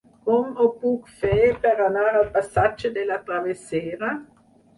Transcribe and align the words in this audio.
Com 0.27 0.45
ho 0.61 0.69
puc 0.85 1.11
fer 1.19 1.35
per 1.65 1.73
anar 1.89 2.07
al 2.07 2.25
passatge 2.39 2.93
de 2.97 3.05
la 3.11 3.19
Travessera? 3.29 4.11